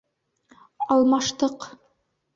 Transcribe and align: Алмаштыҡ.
Алмаштыҡ. 0.95 1.71